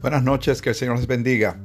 [0.00, 1.60] Buenas noches, que el Señor les bendiga.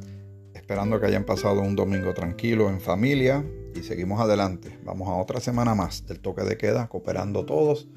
[0.54, 4.78] Esperando que hayan pasado un domingo tranquilo en familia y seguimos adelante.
[4.84, 7.88] Vamos a otra semana más del toque de queda, cooperando todos,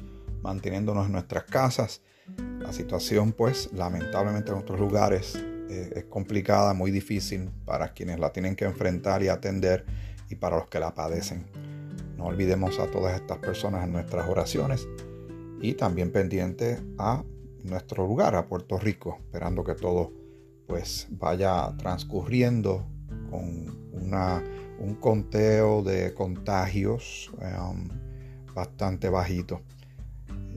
[0.41, 2.03] manteniéndonos en nuestras casas.
[2.61, 5.35] La situación, pues, lamentablemente en otros lugares
[5.71, 9.87] eh, es complicada, muy difícil para quienes la tienen que enfrentar y atender
[10.31, 11.47] y para los que la padecen.
[12.17, 14.87] No olvidemos a todas estas personas en nuestras oraciones
[15.61, 17.25] y también pendiente a
[17.65, 20.28] nuestro lugar, a Puerto Rico, esperando que todo
[20.69, 22.87] pues vaya transcurriendo
[23.31, 23.77] con
[24.79, 27.89] un conteo de contagios um,
[28.55, 29.63] bastante bajito.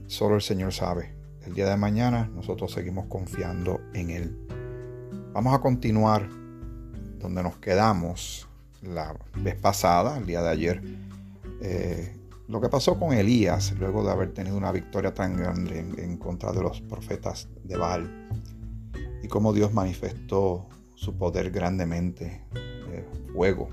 [0.06, 1.14] Solo el Señor sabe.
[1.44, 4.38] El día de mañana nosotros seguimos confiando en Él.
[5.32, 6.28] Vamos a continuar
[7.18, 8.48] donde nos quedamos
[8.82, 10.82] la vez pasada, el día de ayer.
[11.60, 12.16] Eh,
[12.48, 16.52] lo que pasó con Elías luego de haber tenido una victoria tan grande en contra
[16.52, 18.22] de los profetas de Baal
[19.22, 23.68] y cómo Dios manifestó su poder grandemente, eh, fuego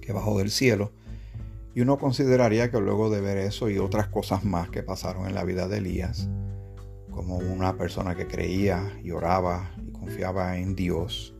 [0.00, 0.92] que bajó del cielo.
[1.74, 5.34] Y uno consideraría que luego de ver eso y otras cosas más que pasaron en
[5.34, 6.28] la vida de Elías,
[7.10, 11.34] como una persona que creía y oraba y confiaba en Dios,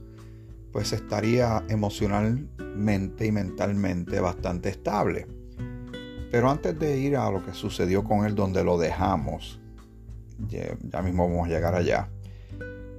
[0.70, 5.26] pues estaría emocionalmente y mentalmente bastante estable.
[6.30, 9.60] Pero antes de ir a lo que sucedió con él donde lo dejamos,
[10.38, 12.10] ya mismo vamos a llegar allá,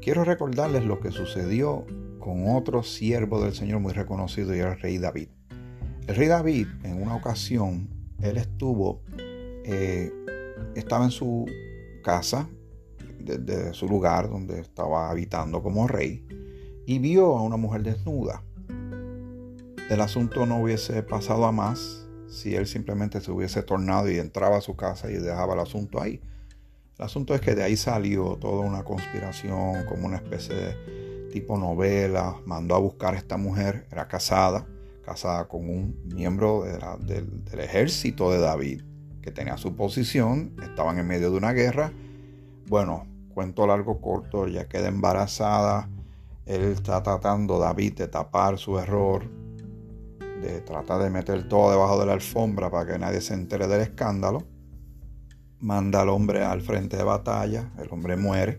[0.02, 1.86] Quiero recordarles lo que sucedió
[2.20, 5.28] con otro siervo del Señor muy reconocido y el rey David.
[6.08, 7.90] El rey David, en una ocasión,
[8.22, 9.02] él estuvo,
[9.66, 10.12] eh,
[10.76, 11.46] estaba en su
[12.02, 12.50] casa,
[13.20, 16.26] desde su lugar donde estaba habitando como rey,
[16.86, 18.42] y vio a una mujer desnuda.
[19.90, 24.58] El asunto no hubiese pasado a más si él simplemente se hubiese tornado y entraba
[24.58, 26.22] a su casa y dejaba el asunto ahí.
[27.00, 31.58] El asunto es que de ahí salió toda una conspiración, como una especie de tipo
[31.58, 32.36] novela.
[32.46, 34.68] Mandó a buscar a esta mujer, era casada,
[35.06, 38.82] casada con un miembro del, ejército de David,
[39.22, 41.94] que tenía su posición, estaban en medio de una guerra.
[42.68, 45.90] Bueno, cuento largo corto, ya queda embarazada.
[46.46, 49.24] Él está tratando, David, de tapar su error,
[50.42, 53.80] de tratar de meter todo debajo de la alfombra para que nadie se entere del
[53.80, 54.59] escándalo
[55.60, 58.58] manda al hombre al frente de batalla, el hombre muere,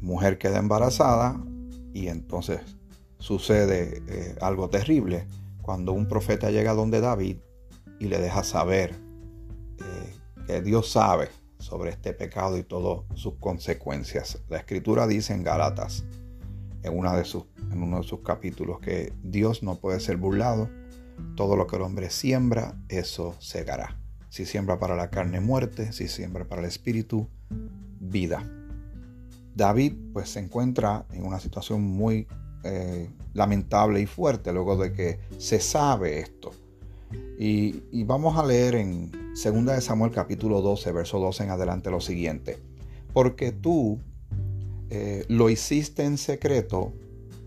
[0.00, 1.40] mujer queda embarazada
[1.92, 2.60] y entonces
[3.18, 5.26] sucede eh, algo terrible
[5.62, 7.38] cuando un profeta llega donde David
[7.98, 8.96] y le deja saber
[9.78, 10.14] eh,
[10.46, 14.42] que Dios sabe sobre este pecado y todas sus consecuencias.
[14.48, 16.04] La escritura dice en Galatas,
[16.82, 20.70] en, una de sus, en uno de sus capítulos, que Dios no puede ser burlado,
[21.36, 23.99] todo lo que el hombre siembra, eso segará.
[24.30, 25.92] Si siembra para la carne, muerte.
[25.92, 27.28] Si siembra para el espíritu,
[28.00, 28.42] vida.
[29.54, 32.26] David pues se encuentra en una situación muy
[32.62, 36.52] eh, lamentable y fuerte luego de que se sabe esto.
[37.38, 42.00] Y, vamos a leer en 2 de Samuel capítulo 12, verso 12 en adelante lo
[42.00, 42.58] siguiente.
[43.12, 43.98] Porque tú
[44.90, 46.92] eh, lo hiciste en secreto,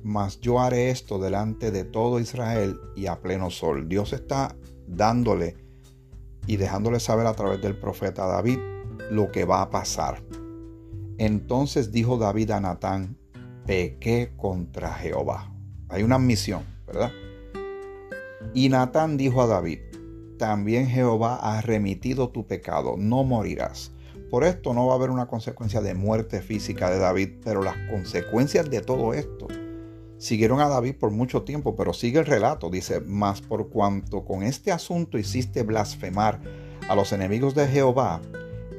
[0.03, 3.87] mas yo haré esto delante de todo Israel y a pleno sol.
[3.87, 4.55] Dios está
[4.87, 5.62] dándole
[6.47, 8.59] y dejándole saber a través del profeta David
[9.09, 10.23] lo que va a pasar.
[11.17, 13.17] Entonces dijo David a Natán,
[13.65, 15.53] pequé contra Jehová.
[15.89, 17.11] Hay una misión, ¿verdad?
[18.53, 19.79] Y Natán dijo a David,
[20.37, 23.91] también Jehová ha remitido tu pecado, no morirás.
[24.29, 27.77] Por esto no va a haber una consecuencia de muerte física de David, pero las
[27.89, 29.47] consecuencias de todo esto
[30.23, 32.69] Siguieron a David por mucho tiempo, pero sigue el relato.
[32.69, 36.39] Dice, mas por cuanto con este asunto hiciste blasfemar
[36.87, 38.21] a los enemigos de Jehová,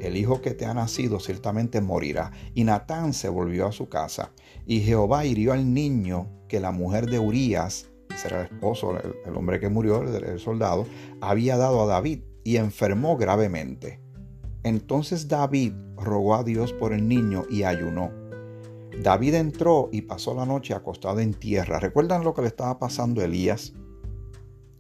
[0.01, 2.33] el hijo que te ha nacido ciertamente morirá.
[2.55, 4.33] Y Natán se volvió a su casa,
[4.65, 9.37] y Jehová hirió al niño que la mujer de Urías, ese era el esposo, el,
[9.37, 10.87] hombre que murió, el soldado,
[11.21, 14.01] había dado a David, y enfermó gravemente.
[14.63, 18.24] Entonces David rogó a Dios por el niño y ayunó.
[19.03, 21.81] David entró y pasó la noche acostado en tierra.
[21.81, 23.73] ¿Recuerdan lo que le estaba pasando a Elías?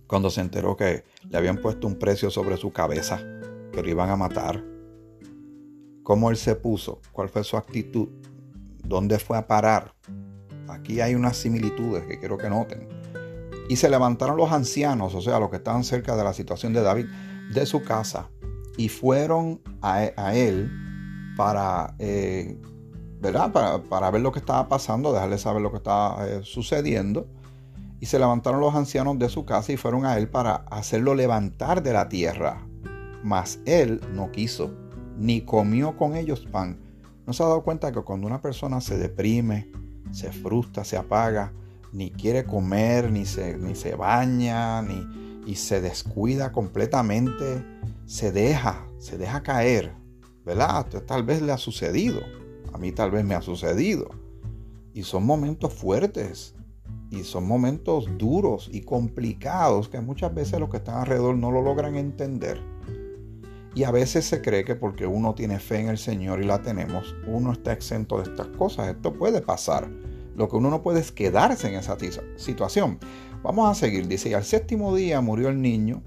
[0.07, 3.19] Cuando se enteró que le habían puesto un precio sobre su cabeza,
[3.73, 4.63] que lo iban a matar.
[6.03, 7.01] ¿Cómo él se puso?
[7.13, 8.09] ¿Cuál fue su actitud?
[8.85, 9.95] ¿Dónde fue a parar?
[10.69, 12.89] Aquí hay unas similitudes que quiero que noten.
[13.69, 16.83] Y se levantaron los ancianos, o sea, los que estaban cerca de la situación de
[16.83, 17.07] David,
[17.55, 18.29] de su casa,
[18.77, 20.71] y fueron a, él
[21.37, 22.61] para eh,
[23.33, 27.27] para, ver lo que estaba pasando, dejarle saber lo que estaba eh, sucediendo.
[28.01, 31.83] Y se levantaron los ancianos de su casa y fueron a él para hacerlo levantar
[31.83, 32.67] de la tierra.
[33.23, 34.71] Mas él no quiso,
[35.17, 36.79] ni comió con ellos pan,
[37.27, 39.71] ¿No se ha dado cuenta que cuando una persona se deprime,
[40.11, 41.53] se frustra, se apaga,
[41.93, 47.65] ni quiere comer, ni se, ni se baña, ni, y se descuida completamente,
[48.05, 49.93] se deja, se deja caer,
[50.45, 50.87] ¿verdad?
[51.07, 52.21] Tal vez le ha sucedido,
[52.75, 54.11] a mí tal vez me ha sucedido.
[54.93, 56.55] Y son momentos fuertes,
[57.09, 61.63] y son momentos duros y complicados que muchas veces los que están alrededor no lo
[61.63, 62.61] logran entender.
[63.77, 66.63] Y a veces se cree que porque uno tiene fe en el Señor y la
[66.63, 68.89] tenemos, uno está exento de estas cosas.
[68.89, 69.89] Esto puede pasar.
[70.37, 71.97] Lo que uno no puede es quedarse en esa
[72.37, 72.99] situación.
[73.45, 74.09] Vamos a seguir.
[74.09, 76.03] Dice, y al séptimo día murió el niño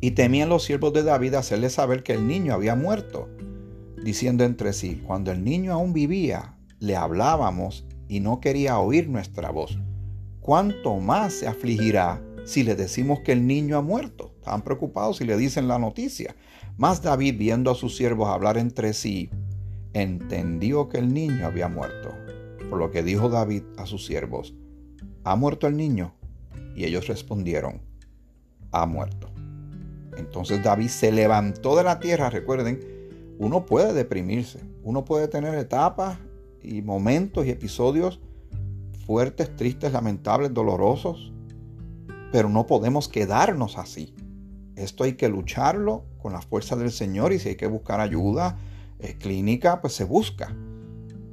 [0.00, 3.28] y temían los siervos de David hacerle saber que el niño había muerto,
[4.04, 9.50] diciendo entre sí, cuando el niño aún vivía, le hablábamos y no quería oír nuestra
[9.50, 9.78] voz.
[10.40, 14.32] ¿Cuánto más se afligirá si le decimos que el niño ha muerto?
[14.38, 16.34] Estaban preocupados si le dicen la noticia.
[16.76, 19.30] Mas David, viendo a sus siervos hablar entre sí,
[19.92, 22.10] entendió que el niño había muerto.
[22.70, 24.54] Por lo que dijo David a sus siervos,
[25.24, 26.14] ¿ha muerto el niño?
[26.74, 27.82] Y ellos respondieron,
[28.72, 29.30] ha muerto.
[30.16, 32.30] Entonces David se levantó de la tierra.
[32.30, 32.99] Recuerden,
[33.40, 36.18] uno puede deprimirse, uno puede tener etapas
[36.62, 38.20] y momentos y episodios
[39.06, 41.32] fuertes, tristes, lamentables, dolorosos,
[42.32, 44.14] pero no podemos quedarnos así.
[44.76, 48.58] Esto hay que lucharlo con la fuerza del Señor y si hay que buscar ayuda
[48.98, 50.54] eh, clínica, pues se busca.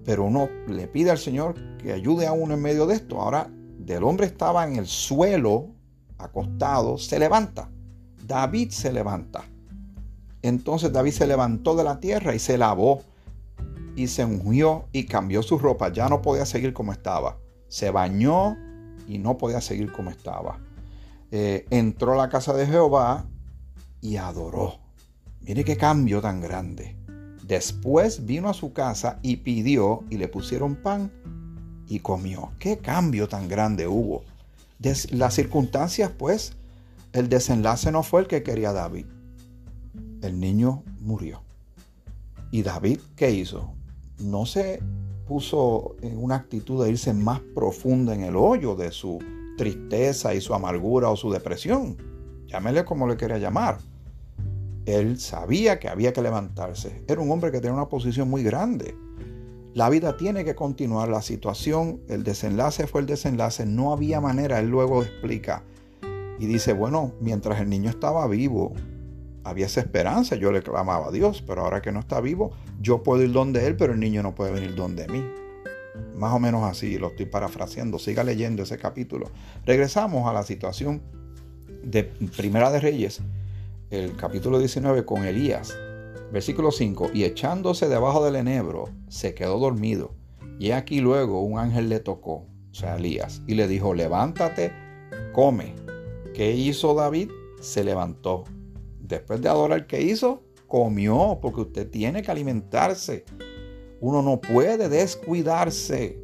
[0.06, 3.19] Pero uno le pide al Señor que ayude a uno en medio de esto.
[3.19, 5.75] Ahora, del hombre estaba en el suelo,
[6.18, 7.69] acostado, se levanta.
[8.25, 9.44] David se levanta.
[10.42, 13.01] Entonces David se levantó de la tierra y se lavó
[13.95, 15.92] y se ungió y cambió su ropa.
[15.92, 17.38] Ya no podía seguir como estaba.
[17.68, 18.56] Se bañó
[19.07, 20.60] y no podía seguir como estaba.
[21.31, 23.25] Eh, entró a la casa de Jehová
[24.01, 24.75] y adoró.
[25.42, 26.95] Mire qué cambio tan grande.
[27.44, 31.12] Después vino a su casa y pidió y le pusieron pan
[31.88, 32.51] y comió.
[32.60, 34.24] Qué cambio tan grande hubo.
[35.12, 36.54] las circunstancias, pues,
[37.13, 39.06] el desenlace no fue el que quería David.
[40.22, 41.44] El niño murió.
[42.52, 43.74] ¿Y David qué hizo?
[44.19, 44.81] No se
[45.28, 49.19] puso en una actitud de irse más profunda en el hoyo de su
[49.58, 51.98] tristeza y su amargura o su depresión.
[52.48, 53.78] Llámele como le quería llamar.
[54.86, 57.04] Él sabía que había que levantarse.
[57.08, 58.96] Era un hombre que tenía una posición muy grande.
[59.74, 61.10] La vida tiene que continuar.
[61.10, 63.66] La situación, el desenlace fue el desenlace.
[63.66, 64.60] No había manera.
[64.60, 65.64] Él luego explica
[66.40, 68.74] y dice, bueno, mientras el niño estaba vivo,
[69.48, 70.36] había esa esperanza.
[70.36, 72.52] Yo le clamaba a Dios, pero ahora que no está vivo,
[72.82, 75.24] yo puedo ir donde Él, pero el niño no puede venir donde mí.
[76.16, 78.00] Más o menos así, lo estoy parafraseando.
[78.00, 79.30] Siga leyendo ese capítulo.
[79.66, 81.02] Regresamos a la situación
[81.84, 83.22] de Primera de Reyes,
[83.90, 85.76] el capítulo 19 con Elías.
[86.32, 87.12] Versículo 5.
[87.14, 90.14] Y echándose debajo del enebro, se quedó dormido.
[90.60, 94.74] Y aquí luego un ángel le tocó, o sea, Elías, y le dijo, levántate,
[95.34, 95.74] come.
[96.34, 97.30] ¿Qué hizo David?
[97.62, 98.44] Se levantó.
[99.07, 100.44] Después de adorar, ¿qué hizo?
[100.68, 103.24] Comió, porque usted tiene que alimentarse.
[104.01, 106.21] Uno no puede descuidarse,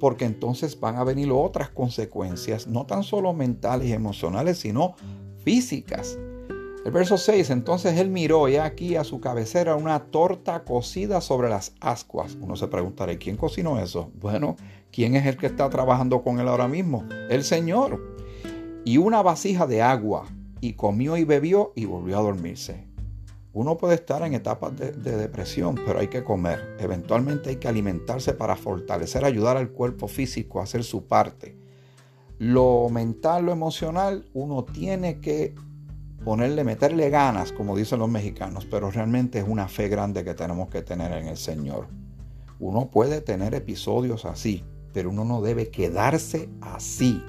[0.00, 4.94] porque entonces van a venir otras consecuencias, no tan solo mentales y emocionales, sino
[5.44, 6.18] físicas.
[6.84, 11.50] El verso 6, entonces él miró y aquí a su cabecera una torta cocida sobre
[11.50, 12.38] las ascuas.
[12.40, 14.10] Uno se preguntará, ¿quién cocinó eso?
[14.14, 14.56] Bueno,
[14.90, 17.04] ¿quién es el que está trabajando con él ahora mismo?
[17.28, 18.16] El Señor.
[18.86, 20.26] Y una vasija de agua,
[20.60, 22.88] y comió y bebió y volvió a dormirse.
[23.52, 26.76] Uno puede estar en etapas de, depresión, pero hay que comer.
[26.78, 31.56] Eventualmente hay que alimentarse para fortalecer, ayudar al cuerpo físico a hacer su parte.
[32.38, 35.54] Lo mental, lo emocional, uno tiene que
[36.24, 40.68] ponerle, meterle ganas, como dicen los mexicanos, pero realmente es una fe grande que tenemos
[40.68, 41.88] que tener en el Señor.
[42.60, 44.62] Uno puede tener episodios así,
[44.92, 47.22] pero uno no debe quedarse así.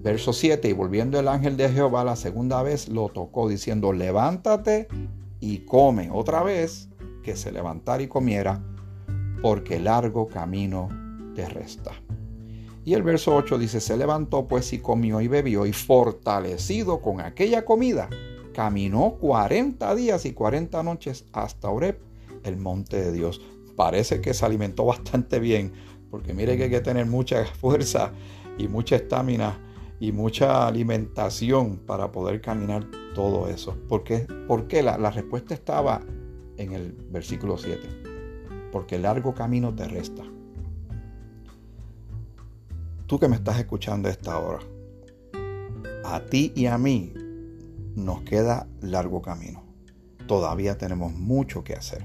[0.00, 4.86] Verso 7, y volviendo el ángel de Jehová la segunda vez, lo tocó diciendo, levántate
[5.40, 6.88] y come otra vez,
[7.24, 8.62] que se levantara y comiera,
[9.42, 10.88] porque largo camino
[11.34, 11.90] te resta.
[12.84, 17.20] Y el verso 8 dice, se levantó pues y comió y bebió y fortalecido con
[17.20, 18.08] aquella comida,
[18.54, 21.98] caminó 40 días y 40 noches hasta Oreb,
[22.44, 23.40] el monte de Dios.
[23.76, 25.72] Parece que se alimentó bastante bien,
[26.08, 28.12] porque mire que hay que tener mucha fuerza
[28.56, 29.58] y mucha estamina
[30.00, 33.76] y mucha alimentación para poder caminar todo eso.
[33.88, 34.26] ¿Por qué?
[34.46, 36.02] Porque la, la respuesta estaba
[36.56, 37.88] en el versículo 7.
[38.70, 40.22] Porque largo camino te resta.
[43.06, 44.60] Tú que me estás escuchando esta hora,
[46.04, 47.12] a ti y a mí
[47.94, 49.64] nos queda largo camino.
[50.26, 52.04] Todavía tenemos mucho que hacer.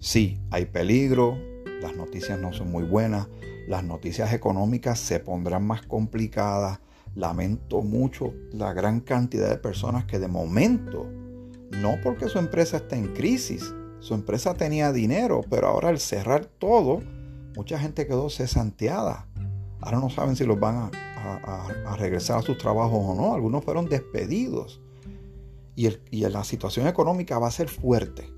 [0.00, 1.38] Sí, hay peligro,
[1.80, 3.28] las noticias no son muy buenas,
[3.66, 6.80] las noticias económicas se pondrán más complicadas.
[7.14, 11.06] Lamento mucho la gran cantidad de personas que de momento,
[11.70, 16.44] no porque su empresa está en crisis, su empresa tenía dinero, pero ahora al cerrar
[16.44, 17.00] todo,
[17.56, 19.28] mucha gente quedó cesanteada.
[19.80, 23.34] Ahora no saben si los van a, regresar a sus trabajos o no.
[23.34, 24.82] Algunos fueron despedidos.
[25.74, 28.30] Y, y la situación económica va a ser fuerte.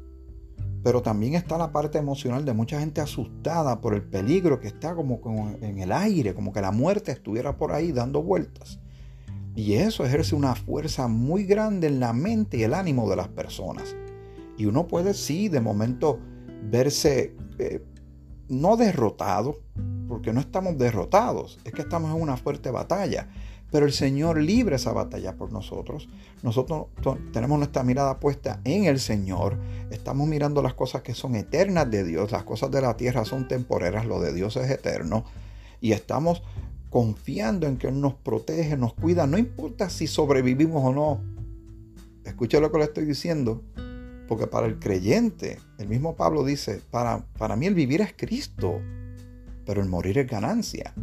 [0.86, 4.94] Pero también está la parte emocional de mucha gente asustada por el peligro que está
[4.94, 5.20] como,
[5.60, 8.78] en el aire, como que la muerte estuviera por ahí dando vueltas.
[9.56, 13.26] Y eso ejerce una fuerza muy grande en la mente y el ánimo de las
[13.26, 13.96] personas.
[14.56, 16.20] Y uno puede, sí, de momento
[16.70, 17.84] verse eh,
[18.48, 19.58] no derrotado,
[20.06, 23.28] porque no estamos derrotados, es que estamos en una fuerte batalla.
[23.70, 26.08] Pero el Señor libre esa batalla por nosotros.
[26.42, 26.86] Nosotros
[27.32, 29.58] tenemos nuestra mirada puesta en el Señor.
[29.90, 32.30] Estamos mirando las cosas que son eternas de Dios.
[32.30, 35.24] Las cosas de la tierra son temporeras, lo de Dios es eterno.
[35.80, 36.42] Y estamos
[36.90, 39.26] confiando en que Él nos protege, nos cuida.
[39.26, 41.20] No importa si sobrevivimos o no.
[42.24, 43.62] Escucha lo que le estoy diciendo.
[44.28, 48.80] Porque para el creyente, el mismo Pablo dice, para, para mí el vivir es Cristo,
[49.64, 50.94] pero el morir es ganancia.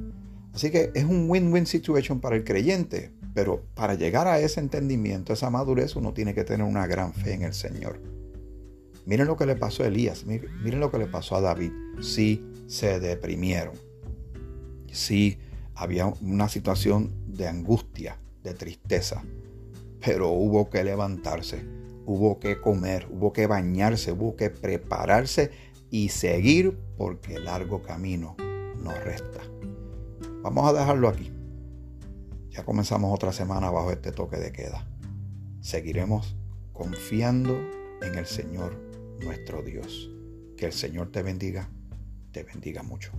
[0.53, 5.33] Así que es un win-win situation para el creyente, pero para llegar a ese entendimiento,
[5.33, 7.99] esa madurez, uno tiene que tener una gran fe en el Señor.
[9.05, 11.71] Miren lo que le pasó a Elías, miren lo que le pasó a David.
[12.01, 13.73] Sí, se deprimieron.
[14.91, 15.39] Sí,
[15.75, 19.23] había una situación de angustia, de tristeza,
[19.99, 21.65] pero hubo que levantarse
[22.05, 25.51] hubo que comer, hubo que bañarse, hubo que prepararse
[25.89, 28.35] y seguir porque largo camino
[28.81, 29.41] nos resta.
[30.43, 31.31] Vamos a dejarlo aquí.
[32.49, 34.85] Ya comenzamos otra semana bajo este toque de queda.
[35.61, 36.35] Seguiremos
[36.73, 37.57] confiando
[38.01, 38.77] en el Señor
[39.23, 40.11] nuestro Dios.
[40.57, 41.69] Que el Señor te bendiga,
[42.33, 43.13] te bendiga mucho.